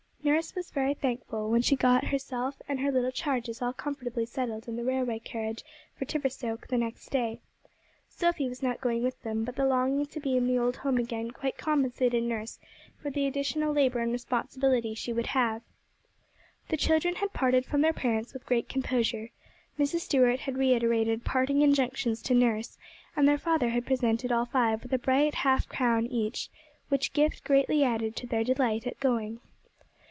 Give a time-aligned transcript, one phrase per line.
[0.23, 4.67] Nurse was very thankful when she got herself and her little charges all comfortably settled
[4.67, 5.63] in the railway carriage
[5.97, 7.41] for Tiverstoke the next day.
[8.07, 10.97] Sophy was not going with them, but the longing to be in the old home
[10.97, 12.59] again quite compensated nurse
[13.01, 15.63] for the additional labour and responsibility she would have.
[16.69, 19.31] The children had parted from their parents with great composure.
[19.79, 20.01] Mrs.
[20.01, 22.77] Stuart had reiterated parting injunctions to nurse,
[23.15, 26.49] and their father had presented all five with a bright half crown each,
[26.89, 29.39] which gift greatly added to their delight at going.